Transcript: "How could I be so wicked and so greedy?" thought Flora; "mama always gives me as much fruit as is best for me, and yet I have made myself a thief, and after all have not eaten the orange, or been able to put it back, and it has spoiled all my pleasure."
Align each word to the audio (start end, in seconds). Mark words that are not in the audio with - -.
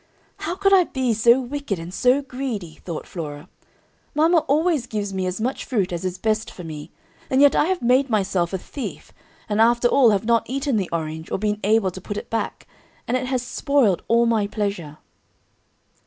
"How 0.37 0.55
could 0.55 0.73
I 0.73 0.85
be 0.85 1.13
so 1.13 1.39
wicked 1.39 1.77
and 1.77 1.93
so 1.93 2.23
greedy?" 2.23 2.79
thought 2.83 3.05
Flora; 3.05 3.47
"mama 4.15 4.39
always 4.47 4.87
gives 4.87 5.13
me 5.13 5.27
as 5.27 5.39
much 5.39 5.63
fruit 5.63 5.93
as 5.93 6.03
is 6.03 6.17
best 6.17 6.49
for 6.49 6.63
me, 6.63 6.89
and 7.29 7.39
yet 7.39 7.55
I 7.55 7.65
have 7.65 7.83
made 7.83 8.09
myself 8.09 8.51
a 8.51 8.57
thief, 8.57 9.11
and 9.47 9.61
after 9.61 9.87
all 9.87 10.09
have 10.09 10.25
not 10.25 10.49
eaten 10.49 10.77
the 10.77 10.89
orange, 10.91 11.29
or 11.29 11.37
been 11.37 11.59
able 11.63 11.91
to 11.91 12.01
put 12.01 12.17
it 12.17 12.31
back, 12.31 12.65
and 13.07 13.15
it 13.15 13.27
has 13.27 13.43
spoiled 13.43 14.01
all 14.07 14.25
my 14.25 14.47
pleasure." 14.47 14.97